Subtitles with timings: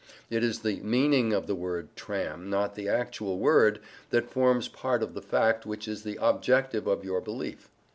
[0.31, 5.03] It is the MEANING of the word "tram," not the actual word, that forms part
[5.03, 7.69] of the fact which is the objective of your belief.